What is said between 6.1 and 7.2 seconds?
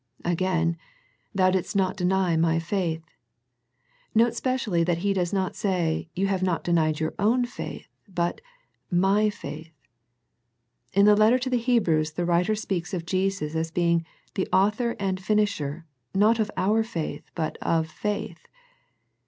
You have not denied your